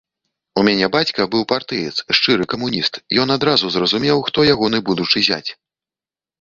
У 0.61 0.61
мяне 0.67 0.87
бацька 0.95 1.27
быў 1.35 1.43
партыец, 1.53 1.93
шчыры 2.21 2.49
камуніст, 2.55 2.93
ён 3.27 3.37
адразу 3.37 3.65
зразумеў, 3.79 4.17
хто 4.31 4.49
ягоны 4.57 4.85
будучы 4.91 5.27
зяць. 5.33 5.47